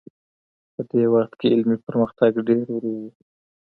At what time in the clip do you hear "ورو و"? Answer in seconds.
2.71-3.03